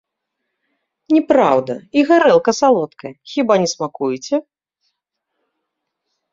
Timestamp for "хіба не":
3.35-3.69